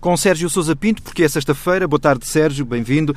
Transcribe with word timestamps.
com 0.00 0.16
Sérgio 0.16 0.48
Sousa 0.48 0.74
Pinto, 0.74 1.02
porque 1.02 1.22
é 1.22 1.28
sexta-feira. 1.28 1.86
Boa 1.86 2.00
tarde, 2.00 2.26
Sérgio, 2.26 2.64
bem-vindo. 2.64 3.14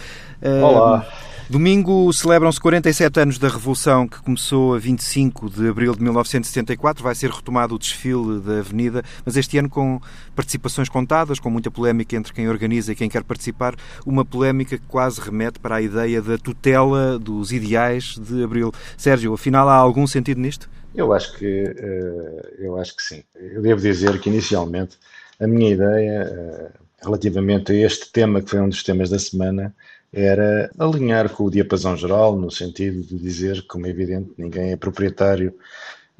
Olá. 0.62 1.00
Uh, 1.00 1.52
domingo 1.52 2.12
celebram-se 2.12 2.60
47 2.60 3.20
anos 3.22 3.38
da 3.38 3.48
Revolução 3.48 4.06
que 4.06 4.22
começou 4.22 4.76
a 4.76 4.80
25 4.80 5.50
de 5.50 5.70
abril 5.70 5.96
de 5.96 6.04
1974. 6.04 7.02
Vai 7.02 7.16
ser 7.16 7.30
retomado 7.30 7.74
o 7.74 7.80
desfile 7.80 8.42
da 8.42 8.60
Avenida, 8.60 9.02
mas 9.26 9.38
este 9.38 9.58
ano 9.58 9.70
com 9.70 10.02
participações 10.36 10.90
contadas, 10.90 11.40
com 11.40 11.50
muita 11.50 11.72
polémica 11.72 12.18
entre 12.18 12.34
quem 12.34 12.50
organiza 12.50 12.92
e 12.92 12.96
quem 12.96 13.08
quer 13.08 13.24
participar. 13.24 13.76
Uma 14.06 14.26
polémica 14.26 14.78
que 14.78 14.86
quase 14.86 15.22
remete 15.22 15.60
para 15.60 15.76
a 15.76 15.82
ideia 15.82 16.22
da 16.22 16.38
tutela 16.38 17.18
dos 17.18 17.54
ideais 17.54 18.18
de 18.20 18.44
abril. 18.44 18.74
Sérgio, 18.98 19.34
afinal 19.34 19.70
há 19.70 19.76
algum 19.76 20.06
sentido 20.06 20.42
nisto? 20.42 20.70
Eu 20.94 21.14
acho 21.14 21.38
que, 21.38 21.64
uh, 21.64 22.62
eu 22.62 22.78
acho 22.78 22.96
que 22.96 23.02
sim. 23.02 23.24
Eu 23.36 23.62
devo 23.62 23.82
dizer 23.82 24.20
que 24.20 24.30
inicialmente 24.30 24.98
a 25.44 25.48
minha 25.48 25.72
ideia, 25.72 26.22
eh, 26.24 26.72
relativamente 27.02 27.72
a 27.72 27.76
este 27.76 28.12
tema, 28.12 28.42
que 28.42 28.50
foi 28.50 28.62
um 28.62 28.70
dos 28.70 28.84
temas 28.84 29.10
da 29.10 29.20
semana, 29.20 29.76
era 30.12 30.72
alinhar 30.78 31.30
com 31.30 31.44
o 31.44 31.52
diapasão 31.52 31.98
geral, 31.98 32.38
no 32.38 32.50
sentido 32.50 33.02
de 33.02 33.18
dizer, 33.18 33.66
como 33.68 33.88
é 33.88 33.90
evidente, 33.90 34.32
ninguém 34.38 34.72
é 34.72 34.76
proprietário 34.78 35.54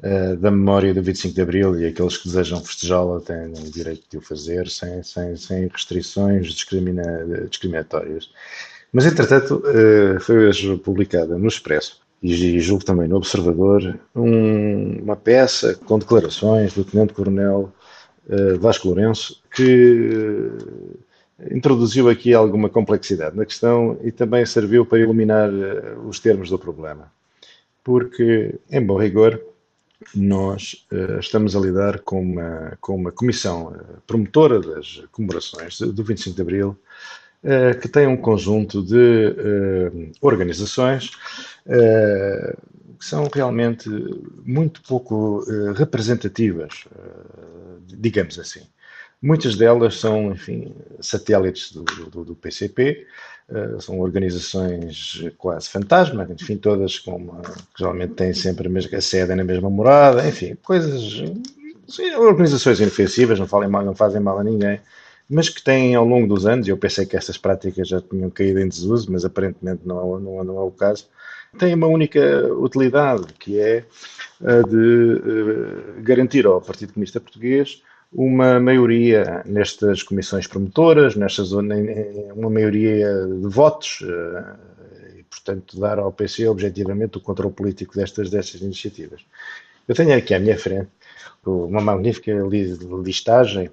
uh, 0.00 0.36
da 0.36 0.50
memória 0.50 0.92
do 0.92 1.00
25 1.00 1.32
de 1.32 1.40
Abril 1.40 1.80
e 1.80 1.86
aqueles 1.86 2.18
que 2.18 2.28
desejam 2.28 2.60
festejá-la 2.60 3.20
têm 3.20 3.52
o 3.52 3.70
direito 3.70 4.02
de 4.10 4.18
o 4.18 4.20
fazer 4.20 4.68
sem, 4.68 5.00
sem, 5.04 5.36
sem 5.36 5.68
restrições 5.68 6.48
discrimina, 6.48 7.24
discriminatórias. 7.48 8.30
Mas, 8.92 9.06
entretanto, 9.06 9.62
uh, 9.64 10.20
foi 10.20 10.48
hoje 10.48 10.76
publicada 10.78 11.38
no 11.38 11.46
Expresso 11.46 12.04
e 12.20 12.58
julgo 12.58 12.84
também 12.84 13.06
no 13.06 13.16
Observador 13.16 14.00
um, 14.14 15.02
uma 15.02 15.14
peça 15.14 15.74
com 15.74 15.98
declarações 15.98 16.72
do 16.72 16.82
Tenente-Coronel 16.82 17.72
uh, 18.28 18.58
Vasco 18.58 18.88
Lourenço, 18.88 19.42
que 19.54 20.02
uh, 20.10 20.98
introduziu 21.50 22.08
aqui 22.08 22.32
alguma 22.32 22.68
complexidade 22.68 23.36
na 23.36 23.44
questão 23.44 23.98
e 24.02 24.10
também 24.10 24.44
serviu 24.46 24.86
para 24.86 24.98
iluminar 24.98 25.50
uh, 25.50 26.06
os 26.08 26.20
termos 26.20 26.50
do 26.50 26.58
problema. 26.58 27.12
Porque, 27.82 28.58
em 28.70 28.84
bom 28.84 28.98
rigor, 28.98 29.40
nós 30.14 30.86
estamos 31.20 31.54
a 31.56 31.60
lidar 31.60 32.00
com 32.00 32.20
uma, 32.20 32.76
com 32.80 32.94
uma 32.94 33.12
comissão 33.12 33.74
promotora 34.06 34.60
das 34.60 35.02
comemorações 35.12 35.78
do 35.78 36.02
25 36.02 36.36
de 36.36 36.42
Abril, 36.42 36.78
que 37.80 37.88
tem 37.88 38.06
um 38.06 38.16
conjunto 38.16 38.82
de 38.82 39.34
organizações 40.20 41.10
que 42.98 43.04
são 43.04 43.28
realmente 43.32 43.88
muito 44.44 44.82
pouco 44.82 45.44
representativas 45.74 46.86
digamos 47.86 48.38
assim. 48.38 48.62
Muitas 49.22 49.56
delas 49.56 49.98
são, 49.98 50.32
enfim, 50.32 50.74
satélites 51.00 51.72
do, 51.72 51.82
do, 51.82 52.24
do 52.24 52.34
PCP, 52.34 53.06
uh, 53.48 53.56
eh, 53.56 53.80
são 53.80 53.98
organizações 54.00 55.24
quase 55.38 55.68
fantasma, 55.70 56.28
enfim, 56.30 56.58
todas 56.58 56.98
com 56.98 57.16
uma, 57.16 57.40
que 57.40 57.78
geralmente 57.78 58.12
têm 58.14 58.34
sempre 58.34 58.68
a, 58.68 58.70
mesma, 58.70 59.00
sede 59.00 59.34
na 59.34 59.42
mesma 59.42 59.70
morada, 59.70 60.28
enfim, 60.28 60.54
coisas, 60.62 61.22
organizações 62.18 62.80
inofensivas, 62.80 63.38
não, 63.38 63.46
falem 63.46 63.68
mal, 63.68 63.82
não 63.82 63.94
fazem 63.94 64.20
mal 64.20 64.38
a 64.38 64.44
ninguém, 64.44 64.78
mas 65.28 65.48
que 65.48 65.62
têm 65.62 65.94
ao 65.94 66.04
longo 66.04 66.26
dos 66.26 66.44
anos, 66.44 66.68
eu 66.68 66.76
pensei 66.76 67.06
que 67.06 67.16
estas 67.16 67.38
práticas 67.38 67.88
já 67.88 68.02
tinham 68.02 68.28
caído 68.28 68.60
em 68.60 68.68
desuso, 68.68 69.10
mas 69.10 69.24
aparentemente 69.24 69.80
não, 69.86 70.20
não, 70.20 70.44
não 70.44 70.58
é 70.58 70.62
o 70.62 70.70
caso, 70.70 71.06
têm 71.58 71.74
uma 71.74 71.86
única 71.86 72.20
utilidade, 72.54 73.32
que 73.38 73.58
é 73.58 73.84
a 74.42 74.66
de 74.66 74.76
uh, 74.76 76.02
garantir 76.02 76.46
ao 76.46 76.60
Partido 76.60 76.92
Comunista 76.92 77.20
Português 77.20 77.82
uma 78.12 78.60
maioria 78.60 79.42
nestas 79.44 80.02
comissões 80.02 80.46
promotoras, 80.46 81.16
nestas, 81.16 81.52
uma 81.52 82.50
maioria 82.50 83.26
de 83.26 83.48
votos, 83.48 84.02
uh, 84.02 85.18
e, 85.18 85.22
portanto, 85.24 85.80
dar 85.80 85.98
ao 85.98 86.12
PC 86.12 86.46
objetivamente 86.46 87.18
o 87.18 87.20
controle 87.20 87.54
político 87.54 87.94
destas, 87.94 88.30
destas 88.30 88.60
iniciativas. 88.60 89.24
Eu 89.88 89.94
tenho 89.94 90.16
aqui 90.16 90.34
à 90.34 90.38
minha 90.38 90.58
frente 90.58 90.90
uma 91.44 91.80
magnífica 91.80 92.32
listagem 93.02 93.70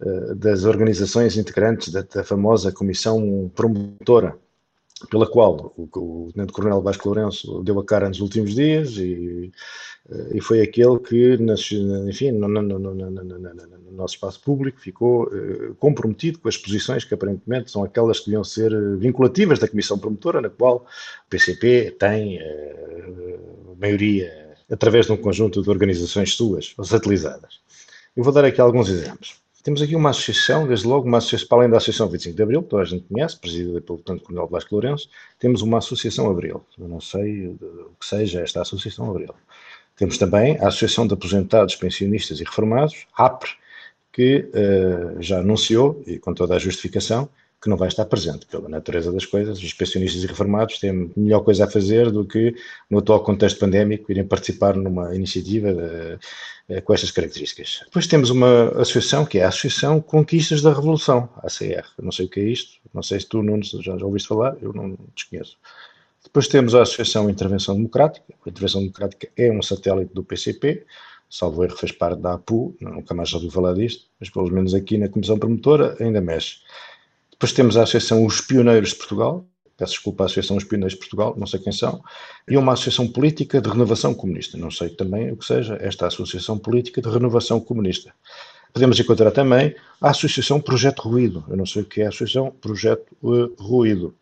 uh, 0.00 0.34
das 0.34 0.64
organizações 0.64 1.36
integrantes 1.36 1.92
da, 1.92 2.02
da 2.02 2.24
famosa 2.24 2.72
comissão 2.72 3.50
promotora 3.54 4.36
pela 5.10 5.26
qual 5.26 5.72
o, 5.76 5.88
o 5.92 6.32
Tenente 6.32 6.52
Coronel 6.52 6.80
Vasco 6.80 7.08
Lourenço 7.08 7.62
deu 7.62 7.78
a 7.78 7.84
cara 7.84 8.08
nos 8.08 8.20
últimos 8.20 8.54
dias 8.54 8.96
e, 8.96 9.52
e 10.32 10.40
foi 10.40 10.60
aquele 10.60 10.98
que, 10.98 11.36
enfim, 12.08 12.30
no, 12.32 12.48
no, 12.48 12.62
no, 12.62 12.94
no 12.94 13.92
nosso 13.92 14.14
espaço 14.14 14.40
público 14.40 14.80
ficou 14.80 15.24
uh, 15.24 15.74
comprometido 15.76 16.38
com 16.38 16.48
as 16.48 16.56
posições 16.56 17.04
que 17.04 17.14
aparentemente 17.14 17.70
são 17.70 17.82
aquelas 17.82 18.20
que 18.20 18.26
deviam 18.26 18.44
ser 18.44 18.72
vinculativas 18.98 19.58
da 19.58 19.68
Comissão 19.68 19.98
Promotora, 19.98 20.40
na 20.40 20.50
qual 20.50 20.86
o 21.26 21.30
PCP 21.30 21.96
tem 21.98 22.38
uh, 22.38 23.76
maioria 23.80 24.56
através 24.70 25.06
de 25.06 25.12
um 25.12 25.16
conjunto 25.16 25.62
de 25.62 25.70
organizações 25.70 26.34
suas, 26.34 26.74
satelizadas. 26.82 27.60
Eu 28.16 28.22
vou 28.22 28.32
dar 28.32 28.44
aqui 28.44 28.60
alguns 28.60 28.88
exemplos. 28.88 29.43
Temos 29.64 29.80
aqui 29.80 29.96
uma 29.96 30.10
associação, 30.10 30.66
desde 30.66 30.86
logo, 30.86 31.08
uma 31.08 31.16
associação, 31.16 31.48
para 31.48 31.58
além 31.58 31.70
da 31.70 31.78
Associação 31.78 32.06
25 32.06 32.36
de 32.36 32.42
Abril, 32.42 32.62
que 32.62 32.68
toda 32.68 32.82
a 32.82 32.84
gente 32.84 33.06
conhece, 33.06 33.40
presidida 33.40 33.80
pelo 33.80 33.98
Tanto 33.98 34.22
Coronel 34.22 34.46
Blasco 34.46 34.74
Lourenço, 34.74 35.08
temos 35.38 35.62
uma 35.62 35.78
Associação 35.78 36.30
Abril. 36.30 36.62
Eu 36.78 36.86
não 36.86 37.00
sei 37.00 37.46
o 37.46 37.96
que 37.98 38.04
seja 38.04 38.42
esta 38.42 38.60
Associação 38.60 39.10
Abril. 39.10 39.34
Temos 39.96 40.18
também 40.18 40.58
a 40.58 40.68
Associação 40.68 41.06
de 41.06 41.14
Aposentados, 41.14 41.76
Pensionistas 41.76 42.40
e 42.40 42.44
Reformados, 42.44 43.06
APRE, 43.16 43.52
que 44.12 44.50
uh, 44.50 45.22
já 45.22 45.38
anunciou, 45.38 46.02
e 46.06 46.18
com 46.18 46.34
toda 46.34 46.56
a 46.56 46.58
justificação, 46.58 47.26
que 47.64 47.70
não 47.70 47.78
vai 47.78 47.88
estar 47.88 48.04
presente, 48.04 48.44
pela 48.44 48.68
natureza 48.68 49.10
das 49.10 49.24
coisas. 49.24 49.58
Os 49.58 49.72
pensionistas 49.72 50.22
e 50.22 50.26
reformados 50.26 50.78
têm 50.78 51.10
melhor 51.16 51.40
coisa 51.40 51.64
a 51.64 51.70
fazer 51.70 52.10
do 52.10 52.22
que, 52.22 52.54
no 52.90 52.98
atual 52.98 53.24
contexto 53.24 53.58
pandémico, 53.58 54.12
irem 54.12 54.22
participar 54.22 54.76
numa 54.76 55.14
iniciativa 55.16 55.72
de, 55.72 56.18
de, 56.68 56.82
com 56.82 56.92
estas 56.92 57.10
características. 57.10 57.80
Depois 57.86 58.06
temos 58.06 58.28
uma 58.28 58.68
associação, 58.78 59.24
que 59.24 59.38
é 59.38 59.44
a 59.44 59.48
Associação 59.48 59.98
Conquistas 59.98 60.60
da 60.60 60.74
Revolução, 60.74 61.26
ACR. 61.38 61.86
Eu 61.96 62.04
não 62.04 62.12
sei 62.12 62.26
o 62.26 62.28
que 62.28 62.40
é 62.40 62.44
isto, 62.44 62.78
não 62.92 63.02
sei 63.02 63.18
se 63.18 63.26
tu, 63.26 63.42
já, 63.80 63.96
já 63.96 64.04
ouviste 64.04 64.28
falar, 64.28 64.58
eu 64.60 64.70
não 64.74 64.98
desconheço. 65.14 65.56
Depois 66.22 66.46
temos 66.46 66.74
a 66.74 66.82
Associação 66.82 67.30
Intervenção 67.30 67.76
Democrática. 67.76 68.26
A 68.44 68.50
Intervenção 68.50 68.82
Democrática 68.82 69.30
é 69.38 69.50
um 69.50 69.62
satélite 69.62 70.12
do 70.12 70.22
PCP, 70.22 70.84
salvo 71.30 71.64
erro 71.64 71.78
fez 71.78 71.92
parte 71.92 72.20
da 72.20 72.34
APU, 72.34 72.76
nunca 72.78 73.14
mais 73.14 73.30
já 73.30 73.38
ouvi 73.38 73.50
falar 73.50 73.72
disto, 73.72 74.04
mas 74.20 74.28
pelo 74.28 74.52
menos 74.52 74.74
aqui 74.74 74.98
na 74.98 75.08
Comissão 75.08 75.38
Promotora 75.38 75.96
ainda 75.98 76.20
mexe. 76.20 76.58
Depois 77.44 77.52
temos 77.52 77.76
a 77.76 77.82
Associação 77.82 78.24
Os 78.24 78.40
Pioneiros 78.40 78.88
de 78.88 78.94
Portugal, 78.94 79.46
peço 79.76 79.92
desculpa 79.92 80.22
à 80.22 80.24
Associação 80.24 80.56
Os 80.56 80.64
Pioneiros 80.64 80.94
de 80.94 80.98
Portugal, 81.00 81.34
não 81.36 81.46
sei 81.46 81.60
quem 81.60 81.74
são, 81.74 82.02
e 82.48 82.56
uma 82.56 82.72
Associação 82.72 83.06
Política 83.06 83.60
de 83.60 83.68
Renovação 83.68 84.14
Comunista, 84.14 84.56
não 84.56 84.70
sei 84.70 84.88
também 84.88 85.30
o 85.30 85.36
que 85.36 85.44
seja 85.44 85.76
esta 85.78 86.06
Associação 86.06 86.56
Política 86.56 87.02
de 87.02 87.08
Renovação 87.10 87.60
Comunista. 87.60 88.14
Podemos 88.72 88.98
encontrar 88.98 89.30
também 89.30 89.76
a 90.00 90.08
Associação 90.08 90.58
Projeto 90.58 91.00
Ruído, 91.00 91.44
eu 91.46 91.54
não 91.54 91.66
sei 91.66 91.82
o 91.82 91.84
que 91.84 92.00
é 92.00 92.06
a 92.06 92.08
Associação 92.08 92.50
Projeto 92.50 93.14
uh, 93.22 93.54
Ruído. 93.62 94.14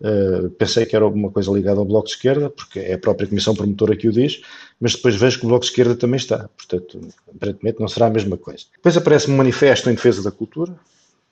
Uh, 0.00 0.50
pensei 0.50 0.84
que 0.84 0.96
era 0.96 1.04
alguma 1.04 1.30
coisa 1.30 1.52
ligada 1.52 1.78
ao 1.78 1.84
Bloco 1.84 2.08
de 2.08 2.14
Esquerda, 2.14 2.50
porque 2.50 2.80
é 2.80 2.94
a 2.94 2.98
própria 2.98 3.28
Comissão 3.28 3.54
Promotora 3.54 3.96
que 3.96 4.08
o 4.08 4.12
diz, 4.12 4.42
mas 4.80 4.96
depois 4.96 5.14
vejo 5.14 5.38
que 5.38 5.46
o 5.46 5.48
Bloco 5.48 5.64
de 5.64 5.70
Esquerda 5.70 5.94
também 5.94 6.16
está, 6.16 6.48
portanto, 6.48 6.98
aparentemente 7.32 7.78
não 7.78 7.86
será 7.86 8.06
a 8.06 8.10
mesma 8.10 8.36
coisa. 8.36 8.64
Depois 8.74 8.96
aparece 8.96 9.30
um 9.30 9.36
manifesto 9.36 9.88
em 9.88 9.94
defesa 9.94 10.24
da 10.24 10.32
cultura, 10.32 10.76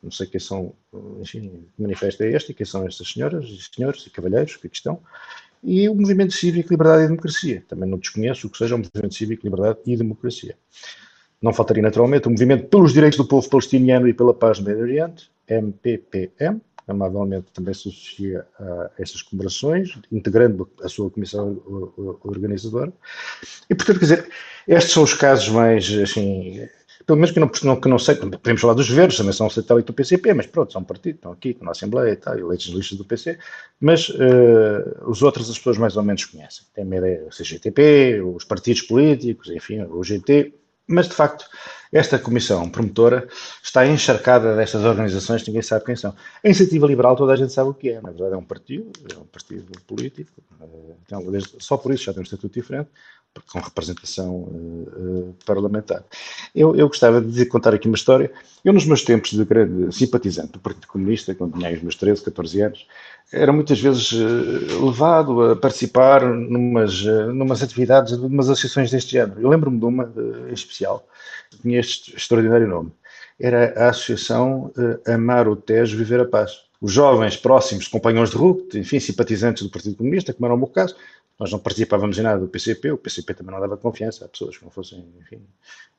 não 0.02 0.10
sei 0.10 0.26
quem 0.26 0.40
são, 0.40 0.74
enfim, 1.20 1.66
que 1.74 1.82
manifesto 1.82 2.22
é 2.22 2.32
este 2.32 2.52
quem 2.52 2.66
são 2.66 2.86
estas 2.86 3.08
senhoras 3.08 3.46
e 3.46 3.74
senhores 3.74 4.06
e 4.06 4.10
cavalheiros 4.10 4.56
que 4.56 4.66
aqui 4.66 4.76
estão. 4.76 5.00
E 5.62 5.88
o 5.88 5.94
Movimento 5.94 6.32
Cívico, 6.32 6.70
Liberdade 6.72 7.04
e 7.04 7.06
Democracia. 7.06 7.64
Também 7.68 7.88
não 7.88 7.98
desconheço 7.98 8.46
o 8.46 8.50
que 8.50 8.58
seja 8.58 8.74
o 8.74 8.78
Movimento 8.78 9.14
Cívico, 9.14 9.44
Liberdade 9.44 9.78
e 9.86 9.96
Democracia. 9.96 10.56
Não 11.40 11.52
faltaria 11.52 11.82
naturalmente 11.82 12.26
o 12.26 12.30
Movimento 12.30 12.66
pelos 12.68 12.92
Direitos 12.92 13.16
do 13.16 13.24
Povo 13.24 13.48
Palestiniano 13.48 14.08
e 14.08 14.14
pela 14.14 14.34
Paz 14.34 14.58
no 14.58 14.64
Médio 14.64 14.82
Oriente, 14.82 15.30
MPPM, 15.48 16.60
amavelmente 16.87 17.52
também 17.52 17.72
se 17.75 17.88
associa 17.88 18.46
a 18.58 18.90
estas 18.99 19.22
comemorações, 19.22 19.99
integrando 20.10 20.69
a 20.82 20.88
sua 20.88 21.10
comissão 21.10 21.62
organizadora. 22.25 22.93
E, 23.70 23.75
portanto, 23.75 23.99
quer 24.00 24.04
dizer, 24.04 24.28
estes 24.66 24.93
são 24.93 25.02
os 25.02 25.14
casos 25.14 25.49
mais, 25.49 25.90
assim, 25.93 26.69
pelo 27.06 27.19
menos 27.19 27.31
que 27.31 27.40
não, 27.40 27.50
não, 27.64 27.81
que 27.81 27.88
não 27.88 27.99
sei, 27.99 28.16
podemos 28.16 28.60
falar 28.60 28.75
dos 28.75 28.88
verdes, 28.88 29.16
também 29.16 29.32
são 29.32 29.49
satélite 29.49 29.87
do 29.87 29.93
PCP, 29.93 30.34
mas 30.34 30.46
pronto, 30.46 30.72
são 30.72 30.82
um 30.82 30.84
partido, 30.84 31.16
estão 31.16 31.32
aqui 31.32 31.56
na 31.60 31.70
Assembleia 31.72 32.12
e 32.12 32.16
tal, 32.16 32.38
eleitos 32.38 32.66
listas 32.66 32.99
do 32.99 33.04
PC, 33.04 33.38
mas 33.81 34.08
uh, 34.08 35.08
os 35.08 35.22
outros 35.22 35.50
as 35.50 35.58
pessoas 35.58 35.78
mais 35.78 35.96
ou 35.96 36.02
menos 36.02 36.25
conhecem. 36.25 36.64
Tem 36.75 36.84
uma 36.84 36.96
ideia, 36.96 37.25
o 37.25 37.31
CGTP, 37.31 38.20
os 38.22 38.44
partidos 38.44 38.82
políticos, 38.82 39.50
enfim, 39.50 39.82
o 39.82 40.02
GT, 40.02 40.54
mas 40.87 41.08
de 41.08 41.14
facto 41.14 41.46
esta 41.93 42.19
comissão 42.19 42.69
promotora 42.70 43.28
está 43.62 43.87
encharcada 43.87 44.56
destas 44.56 44.82
organizações, 44.82 45.46
ninguém 45.46 45.60
sabe 45.62 45.84
quem 45.84 45.94
são. 45.94 46.14
A 46.43 46.49
Iniciativa 46.49 46.87
Liberal 46.87 47.14
toda 47.14 47.34
a 47.34 47.37
gente 47.37 47.52
sabe 47.52 47.70
o 47.70 47.75
que 47.75 47.90
é, 47.90 48.00
na 48.00 48.10
verdade 48.10 48.34
é 48.34 48.37
um 48.37 48.44
partido, 48.44 48.90
é 49.14 49.19
um 49.19 49.26
partido 49.26 49.70
político, 49.87 50.31
eh, 50.60 50.94
então, 51.04 51.22
só 51.58 51.76
por 51.76 51.93
isso 51.93 52.04
já 52.04 52.12
tem 52.12 52.20
um 52.20 52.25
estatuto 52.25 52.54
diferente, 52.54 52.88
com 53.52 53.58
representação 53.58 54.34
uh, 54.34 55.34
parlamentar. 55.46 56.05
Eu, 56.55 56.76
eu, 56.76 56.88
gostava 56.88 57.20
de 57.20 57.46
contar 57.46 57.75
aqui 57.75 57.87
uma 57.87 57.96
história. 57.96 58.31
Eu, 58.64 58.73
nos 58.73 58.84
meus 58.84 59.02
tempos 59.02 59.31
de 59.31 59.44
grande 59.44 59.94
simpatizante 59.94 60.52
do 60.52 60.58
Partido 60.58 60.87
Comunista, 60.87 61.34
quando 61.34 61.58
tinha 61.58 61.73
os 61.73 61.82
meus 61.82 61.96
13, 61.96 62.23
14 62.23 62.61
anos, 62.61 62.87
era 63.32 63.52
muitas 63.52 63.81
vezes 63.81 64.12
uh, 64.12 64.84
levado 64.84 65.43
a 65.43 65.56
participar 65.56 66.23
numas, 66.25 67.02
numas 67.34 67.62
atividades 67.62 68.19
de 68.19 68.38
associações 68.40 68.90
deste 68.90 69.12
género. 69.12 69.40
Eu 69.40 69.49
lembro-me 69.49 69.78
de 69.78 69.85
uma 69.85 70.12
em 70.50 70.52
especial, 70.52 71.06
tinha 71.62 71.81
este 71.81 72.14
extraordinário 72.14 72.69
nome. 72.69 72.93
Era 73.40 73.73
a 73.76 73.88
Associação 73.90 74.70
Amar 75.06 75.49
o 75.49 75.56
Tejo, 75.56 75.96
Viver 75.96 76.20
a 76.20 76.25
Paz. 76.26 76.52
Os 76.81 76.93
jovens 76.93 77.37
próximos, 77.37 77.87
companhões 77.87 78.31
de 78.31 78.37
RUC, 78.37 78.78
enfim, 78.78 78.99
simpatizantes 78.99 79.62
do 79.62 79.70
Partido 79.70 79.96
Comunista, 79.96 80.32
como 80.32 80.46
era 80.46 80.55
o 80.55 80.58
meu 80.58 80.67
caso, 80.67 80.96
nós 81.38 81.50
não 81.50 81.58
participávamos 81.58 82.19
em 82.19 82.23
nada 82.23 82.40
do 82.40 82.49
PCP, 82.49 82.93
o 82.93 82.99
PCP 82.99 83.34
também 83.34 83.52
não 83.52 83.61
dava 83.61 83.76
confiança 83.76 84.25
a 84.25 84.29
pessoas 84.29 84.56
que 84.56 84.64
não 84.64 84.70
fossem, 84.70 85.05
enfim, 85.20 85.43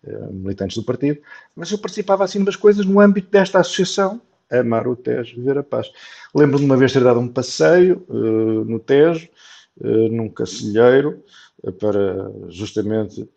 eh, 0.05 0.27
militantes 0.31 0.75
do 0.75 0.83
partido, 0.83 1.21
mas 1.55 1.71
eu 1.71 1.77
participava 1.77 2.25
assim 2.25 2.39
de 2.39 2.43
umas 2.43 2.57
coisas 2.57 2.85
no 2.85 2.99
âmbito 2.99 3.31
desta 3.31 3.59
associação, 3.59 4.21
Amar 4.51 4.87
o 4.87 4.95
Tejo, 4.95 5.35
Viver 5.35 5.57
a 5.57 5.63
Paz. 5.63 5.91
Lembro-me 6.35 6.59
de 6.59 6.65
uma 6.65 6.77
vez 6.77 6.91
ter 6.91 7.03
dado 7.03 7.19
um 7.19 7.27
passeio 7.27 8.05
uh, 8.09 8.65
no 8.65 8.79
Tejo, 8.79 9.29
uh, 9.77 10.09
num 10.09 10.29
cacilheiro, 10.29 11.23
uh, 11.63 11.71
para 11.71 12.31
justamente 12.49 13.27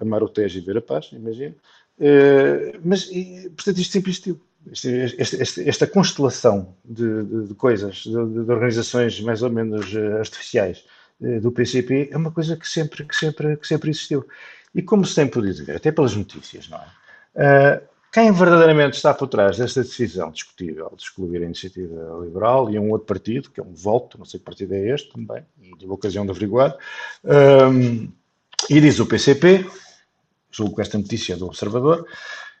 amar 0.00 0.22
o 0.22 0.28
Tejo 0.28 0.58
e 0.58 0.60
ver 0.60 0.76
a 0.78 0.82
paz, 0.82 1.10
imagino. 1.12 1.54
mas, 2.84 3.08
e, 3.10 3.48
portanto, 3.56 3.78
isto 3.78 3.92
sempre 3.92 4.10
existiu. 4.10 4.40
Esta, 4.70 5.42
esta, 5.42 5.62
esta 5.62 5.86
constelação 5.86 6.74
de, 6.84 7.22
de, 7.22 7.46
de 7.46 7.54
coisas, 7.54 7.98
de, 7.98 8.10
de, 8.10 8.50
organizações 8.50 9.20
mais 9.20 9.42
ou 9.42 9.48
menos 9.48 9.94
artificiais, 10.18 10.84
do 11.18 11.50
PCP 11.50 12.10
é 12.12 12.16
uma 12.16 12.30
coisa 12.30 12.56
que 12.56 12.68
sempre, 12.68 13.04
que 13.04 13.16
sempre, 13.16 13.56
que 13.56 13.66
sempre 13.66 13.90
existiu. 13.90 14.26
E 14.74 14.82
como 14.82 15.04
se 15.04 15.14
tem 15.14 15.26
podido 15.26 15.64
ver, 15.64 15.76
até 15.76 15.90
pelas 15.90 16.14
notícias, 16.14 16.68
não 16.68 16.78
é? 16.78 16.86
Uh, 17.36 17.96
quem 18.16 18.32
verdadeiramente 18.32 18.96
está 18.96 19.12
por 19.12 19.28
trás 19.28 19.58
desta 19.58 19.82
decisão 19.82 20.30
discutível 20.30 20.90
de 20.96 21.02
excluir 21.02 21.42
a 21.42 21.44
iniciativa 21.44 22.18
liberal 22.22 22.70
e 22.70 22.78
um 22.78 22.90
outro 22.90 23.06
partido, 23.06 23.50
que 23.50 23.60
é 23.60 23.62
um 23.62 23.74
Volto, 23.74 24.16
não 24.16 24.24
sei 24.24 24.40
que 24.40 24.46
partido 24.46 24.74
é 24.74 24.94
este 24.94 25.12
também, 25.12 25.42
tive 25.78 25.90
a 25.90 25.94
ocasião 25.94 26.24
de 26.24 26.30
averiguar, 26.30 26.74
um, 27.22 28.08
e 28.70 28.80
diz 28.80 28.98
o 29.00 29.06
PCP, 29.06 29.66
julgo 30.50 30.76
que 30.76 30.80
esta 30.80 30.96
notícia 30.96 31.34
é 31.34 31.36
do 31.36 31.44
Observador, 31.44 32.06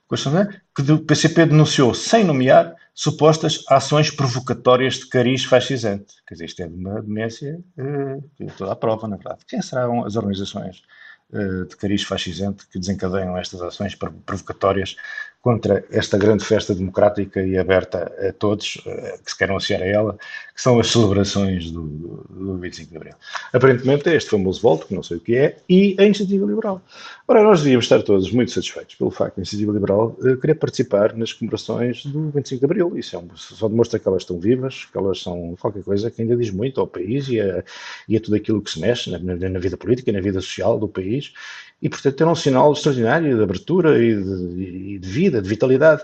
que 0.06 0.92
o 0.92 0.98
PCP 0.98 1.46
denunciou, 1.46 1.94
sem 1.94 2.22
nomear, 2.22 2.76
supostas 2.96 3.62
ações 3.68 4.10
provocatórias 4.10 4.94
de 4.94 5.06
cariz 5.10 5.44
fascisante. 5.44 6.14
Quer 6.26 6.34
dizer, 6.34 6.44
isto 6.46 6.62
é 6.62 6.66
uma 6.66 7.02
demência 7.02 7.62
eh, 7.76 8.46
toda 8.56 8.72
a 8.72 8.76
prova, 8.76 9.06
na 9.06 9.16
verdade. 9.16 9.40
Quem 9.46 9.60
serão 9.60 10.02
as 10.02 10.16
organizações 10.16 10.82
eh, 11.30 11.64
de 11.68 11.76
cariz 11.76 12.02
fascisante 12.04 12.66
que 12.66 12.78
desencadeiam 12.78 13.36
estas 13.36 13.60
ações 13.60 13.94
provocatórias 13.94 14.96
contra 15.40 15.84
esta 15.92 16.18
grande 16.18 16.44
festa 16.44 16.74
democrática 16.74 17.40
e 17.40 17.56
aberta 17.56 18.12
a 18.28 18.32
todos, 18.32 18.82
eh, 18.84 19.18
que 19.24 19.30
se 19.30 19.38
querem 19.38 19.56
associar 19.56 19.80
a 19.80 19.86
ela, 19.86 20.18
que 20.54 20.60
são 20.60 20.80
as 20.80 20.90
celebrações 20.90 21.70
do, 21.70 21.82
do 22.28 22.58
25 22.58 22.90
de 22.90 22.96
Abril. 22.96 23.14
Aparentemente 23.52 24.08
é 24.08 24.16
este 24.16 24.30
famoso 24.30 24.60
voto, 24.60 24.86
que 24.86 24.94
não 24.94 25.02
sei 25.02 25.18
o 25.18 25.20
que 25.20 25.36
é, 25.36 25.56
e 25.68 25.94
a 25.98 26.04
Iniciativa 26.04 26.44
Liberal. 26.46 26.82
Ora, 27.28 27.42
nós 27.42 27.60
devíamos 27.60 27.84
estar 27.84 28.02
todos 28.02 28.30
muito 28.32 28.50
satisfeitos 28.50 28.96
pelo 28.96 29.10
facto 29.10 29.34
de 29.34 29.40
a 29.40 29.42
Iniciativa 29.42 29.72
Liberal 29.72 30.16
uh, 30.18 30.36
querer 30.36 30.54
participar 30.56 31.14
nas 31.14 31.32
comemorações 31.32 32.04
do 32.06 32.30
25 32.30 32.58
de 32.58 32.64
Abril. 32.64 32.98
Isso 32.98 33.14
é 33.14 33.18
um, 33.18 33.28
só 33.36 33.68
demonstra 33.68 34.00
que 34.00 34.08
elas 34.08 34.22
estão 34.22 34.40
vivas, 34.40 34.86
que 34.86 34.98
elas 34.98 35.20
são 35.20 35.54
qualquer 35.60 35.84
coisa 35.84 36.10
que 36.10 36.22
ainda 36.22 36.36
diz 36.36 36.50
muito 36.50 36.80
ao 36.80 36.86
país 36.86 37.28
e 37.28 37.40
a, 37.40 37.62
e 38.08 38.16
a 38.16 38.20
tudo 38.20 38.36
aquilo 38.36 38.60
que 38.60 38.70
se 38.70 38.80
mexe 38.80 39.10
na, 39.10 39.18
na, 39.18 39.48
na 39.48 39.58
vida 39.58 39.76
política, 39.76 40.10
na 40.10 40.20
vida 40.20 40.40
social 40.40 40.78
do 40.78 40.88
país 40.88 41.32
e, 41.80 41.88
portanto, 41.88 42.20
era 42.20 42.30
um 42.30 42.34
sinal 42.34 42.72
extraordinário 42.72 43.36
de 43.36 43.42
abertura 43.42 43.98
e 44.02 44.14
de, 44.14 44.94
e 44.94 44.98
de 44.98 45.08
vida, 45.08 45.42
de 45.42 45.48
vitalidade. 45.48 46.02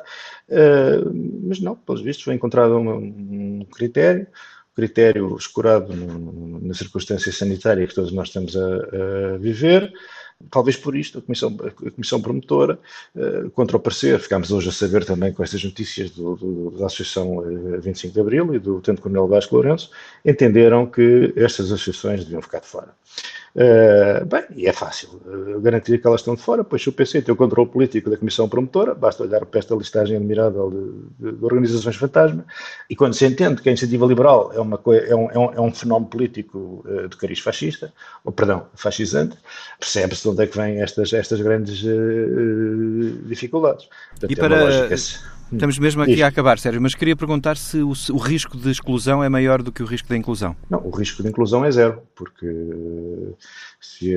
Uh, 0.48 1.40
mas 1.44 1.60
não, 1.60 1.74
pelos 1.74 2.02
vistos, 2.02 2.24
foi 2.24 2.34
encontrado 2.34 2.76
um, 2.76 3.64
critério, 3.72 4.26
um 4.70 4.74
critério 4.74 5.36
escurado 5.36 5.94
no, 5.94 6.60
na 6.60 6.74
circunstância 6.74 7.32
sanitária 7.32 7.86
que 7.86 7.94
todos 7.94 8.12
nós 8.12 8.28
estamos 8.28 8.56
a, 8.56 9.34
a 9.34 9.38
viver. 9.38 9.92
Talvez 10.50 10.76
por 10.76 10.96
isto 10.96 11.18
a 11.18 11.22
Comissão, 11.22 11.56
a 11.64 11.90
comissão 11.90 12.20
Promotora, 12.20 12.78
uh, 13.14 13.50
contra 13.50 13.76
o 13.76 13.80
parecer, 13.80 14.18
ficámos 14.18 14.50
hoje 14.50 14.68
a 14.68 14.72
saber 14.72 15.04
também 15.04 15.32
com 15.32 15.42
estas 15.42 15.62
notícias 15.64 16.10
do, 16.10 16.36
do, 16.36 16.70
da 16.78 16.86
Associação 16.86 17.42
25 17.80 18.10
eh, 18.10 18.14
de 18.14 18.20
Abril 18.20 18.54
e 18.54 18.58
do 18.58 18.80
Tenente 18.80 19.02
Coronel 19.02 19.28
Vasco 19.28 19.54
Lourenço, 19.54 19.90
entenderam 20.24 20.86
que 20.86 21.32
estas 21.36 21.66
associações 21.66 22.24
deviam 22.24 22.42
ficar 22.42 22.60
de 22.60 22.66
fora. 22.66 22.94
Uh, 23.54 24.24
bem, 24.24 24.44
e 24.56 24.66
é 24.66 24.72
fácil 24.72 25.20
garantir 25.60 26.00
que 26.00 26.06
elas 26.06 26.22
estão 26.22 26.34
de 26.34 26.40
fora, 26.40 26.64
pois 26.64 26.82
se 26.82 26.88
o 26.88 26.92
PC 26.92 27.20
tem 27.20 27.34
o 27.34 27.36
controle 27.36 27.68
político 27.68 28.08
da 28.08 28.16
Comissão 28.16 28.48
Promotora, 28.48 28.94
basta 28.94 29.22
olhar 29.22 29.44
para 29.44 29.58
esta 29.58 29.74
listagem 29.74 30.16
admirável 30.16 30.70
de, 30.70 31.32
de, 31.32 31.36
de 31.36 31.44
organizações 31.44 31.96
fantasma, 31.96 32.46
e 32.88 32.96
quando 32.96 33.12
se 33.12 33.26
entende 33.26 33.60
que 33.60 33.68
a 33.68 33.72
iniciativa 33.72 34.06
liberal 34.06 34.50
é, 34.54 34.60
uma, 34.60 34.80
é, 34.86 35.14
um, 35.14 35.30
é, 35.30 35.38
um, 35.38 35.52
é 35.52 35.60
um 35.60 35.70
fenómeno 35.70 36.08
político 36.08 36.82
uh, 36.86 37.08
de 37.08 37.16
cariz 37.18 37.40
fascista, 37.40 37.92
ou 38.24 38.32
perdão, 38.32 38.68
fascisante, 38.74 39.36
percebe-se 39.78 40.26
onde 40.32 40.44
é 40.44 40.46
que 40.46 40.56
vêm 40.56 40.80
estas, 40.80 41.12
estas 41.12 41.40
grandes 41.40 41.84
dificuldades. 43.26 43.88
Portanto, 44.10 44.30
e 44.30 44.34
é 44.34 44.36
para... 44.36 44.64
Lógica, 44.64 45.22
Estamos 45.52 45.78
mesmo 45.78 46.02
aqui 46.02 46.12
Isto. 46.12 46.24
a 46.24 46.28
acabar, 46.28 46.58
Sérgio, 46.58 46.80
mas 46.80 46.94
queria 46.94 47.14
perguntar 47.14 47.56
se 47.56 47.78
o, 47.82 47.92
o, 48.10 48.16
risco 48.16 48.56
de 48.56 48.70
exclusão 48.70 49.22
é 49.22 49.28
maior 49.28 49.62
do 49.62 49.70
que 49.70 49.82
o 49.82 49.86
risco 49.86 50.08
de 50.08 50.16
inclusão. 50.16 50.56
Não, 50.68 50.80
o 50.84 50.90
risco 50.90 51.22
de 51.22 51.28
inclusão 51.28 51.64
é 51.64 51.70
zero, 51.70 52.02
porque 52.14 52.46
se, 53.80 54.14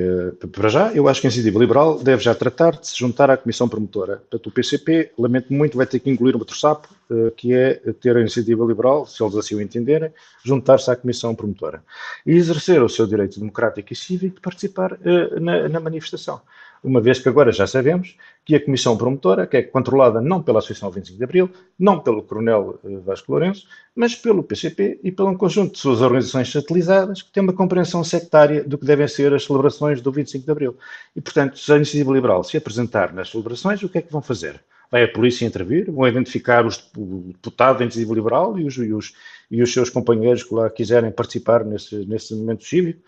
para 0.50 0.68
já 0.68 0.92
eu 0.92 1.08
acho 1.08 1.20
que 1.20 1.26
a 1.26 1.30
iniciativa 1.30 1.58
liberal 1.58 1.98
deve 1.98 2.22
já 2.22 2.34
tratar 2.34 2.72
de 2.72 2.88
se 2.88 2.98
juntar 2.98 3.30
à 3.30 3.36
Comissão 3.36 3.68
Promotora. 3.68 4.16
Portanto, 4.16 4.46
o 4.46 4.50
PCP, 4.50 5.12
lamento 5.18 5.52
muito, 5.52 5.76
vai 5.76 5.86
ter 5.86 6.00
que 6.00 6.08
incluir 6.08 6.34
um 6.34 6.38
outro 6.38 6.56
sapo, 6.56 6.88
eh, 7.10 7.32
que 7.36 7.52
é 7.52 7.74
ter 8.00 8.16
a 8.16 8.20
iniciativa 8.20 8.64
liberal, 8.64 9.06
se 9.06 9.22
eles 9.22 9.36
assim 9.36 9.54
o 9.54 9.60
entenderem, 9.60 10.10
juntar-se 10.44 10.90
à 10.90 10.96
Comissão 10.96 11.34
Promotora 11.34 11.82
e 12.24 12.32
exercer 12.32 12.82
o 12.82 12.88
seu 12.88 13.06
direito 13.06 13.38
democrático 13.38 13.92
e 13.92 13.96
cívico 13.96 14.36
de 14.36 14.40
participar 14.40 14.94
uh, 14.94 15.40
na, 15.40 15.68
na 15.68 15.80
manifestação 15.80 16.40
uma 16.82 17.00
vez 17.00 17.18
que 17.18 17.28
agora 17.28 17.50
já 17.52 17.66
sabemos 17.66 18.16
que 18.44 18.54
a 18.54 18.64
Comissão 18.64 18.96
Promotora, 18.96 19.46
que 19.46 19.56
é 19.56 19.62
controlada 19.62 20.20
não 20.20 20.42
pela 20.42 20.60
Associação 20.60 20.90
25 20.90 21.18
de 21.18 21.24
Abril, 21.24 21.50
não 21.78 21.98
pelo 21.98 22.22
Coronel 22.22 22.78
eh, 22.84 22.96
Vasco 23.04 23.32
Lourenço, 23.32 23.66
mas 23.94 24.14
pelo 24.14 24.42
PCP 24.42 25.00
e 25.02 25.10
pelo 25.10 25.30
um 25.30 25.36
conjunto 25.36 25.72
de 25.72 25.78
suas 25.78 26.00
organizações 26.00 26.50
satelizadas 26.52 27.22
que 27.22 27.32
têm 27.32 27.42
uma 27.42 27.52
compreensão 27.52 28.04
sectária 28.04 28.62
do 28.62 28.78
que 28.78 28.86
devem 28.86 29.08
ser 29.08 29.34
as 29.34 29.44
celebrações 29.44 30.00
do 30.00 30.12
25 30.12 30.44
de 30.44 30.50
Abril. 30.50 30.76
E, 31.14 31.20
portanto, 31.20 31.58
se 31.58 31.72
a 31.72 31.76
Iniciativa 31.76 32.12
Liberal 32.12 32.44
se 32.44 32.56
apresentar 32.56 33.12
nas 33.12 33.30
celebrações, 33.30 33.82
o 33.82 33.88
que 33.88 33.98
é 33.98 34.02
que 34.02 34.12
vão 34.12 34.22
fazer? 34.22 34.60
Vai 34.90 35.02
a 35.02 35.08
polícia 35.08 35.44
intervir? 35.44 35.90
Vão 35.90 36.06
identificar 36.06 36.64
os, 36.64 36.90
o 36.96 37.32
deputado 37.32 37.78
da 37.78 37.84
Iniciativa 37.84 38.14
Liberal 38.14 38.58
e 38.58 38.64
os, 38.64 38.76
e, 38.76 38.92
os, 38.92 39.14
e 39.50 39.62
os 39.62 39.72
seus 39.72 39.90
companheiros 39.90 40.44
que 40.44 40.54
lá 40.54 40.70
quiserem 40.70 41.10
participar 41.10 41.64
nesse, 41.64 42.06
nesse 42.06 42.34
momento 42.34 42.64
cívico? 42.64 43.00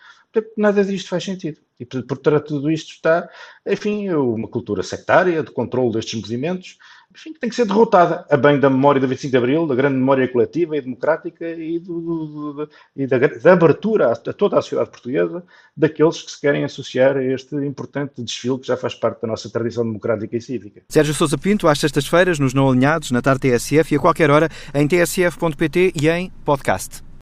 Nada 0.57 0.85
disto 0.85 1.09
faz 1.09 1.25
sentido. 1.25 1.59
E 1.81 1.85
por, 1.85 2.03
por 2.03 2.19
trás 2.19 2.43
de 2.43 2.49
tudo 2.49 2.71
isto 2.71 2.91
está, 2.91 3.29
enfim, 3.67 4.11
uma 4.11 4.49
cultura 4.49 4.83
sectária 4.83 5.43
de 5.43 5.51
controle 5.51 5.93
destes 5.93 6.21
movimentos, 6.21 6.77
enfim, 7.15 7.33
que 7.33 7.41
tem 7.41 7.49
que 7.49 7.57
ser 7.57 7.67
derrotada, 7.67 8.27
a 8.29 8.37
bem 8.37 8.61
da 8.61 8.69
memória 8.69 9.01
do 9.01 9.09
25 9.09 9.31
de 9.31 9.37
Abril, 9.37 9.67
da 9.67 9.75
grande 9.75 9.97
memória 9.97 10.29
coletiva 10.29 10.77
e 10.77 10.81
democrática 10.81 11.49
e, 11.49 11.79
do, 11.79 12.01
do, 12.01 12.53
do, 12.53 12.71
e 12.95 13.07
da, 13.07 13.19
da, 13.19 13.53
abertura 13.53 14.09
a, 14.09 14.13
a, 14.13 14.33
toda 14.33 14.59
a 14.59 14.63
sociedade 14.63 14.91
portuguesa 14.91 15.43
daqueles 15.77 16.21
que 16.21 16.31
se 16.31 16.41
querem 16.41 16.65
associar 16.65 17.17
a 17.17 17.25
este 17.25 17.55
importante 17.57 18.23
desfile 18.23 18.59
que 18.59 18.67
já 18.67 18.77
faz 18.77 18.95
parte 18.95 19.23
da 19.23 19.29
nossa 19.29 19.49
tradição 19.49 19.85
democrática 19.85 20.37
e 20.37 20.41
cívica. 20.41 20.83
Sérgio 20.89 21.15
Sousa 21.15 21.39
Pinto, 21.39 21.67
às 21.67 21.79
sextas-feiras, 21.79 22.39
nos 22.39 22.53
Não 22.53 22.69
Alinhados, 22.69 23.11
na 23.11 23.23
tarde 23.23 23.51
TSF 23.51 23.95
e 23.95 23.97
a 23.97 24.01
qualquer 24.01 24.31
hora 24.31 24.49
em 24.75 24.87
tsf.pt 24.87 25.95
e 26.01 26.09
em 26.09 26.31
podcast. 26.45 27.08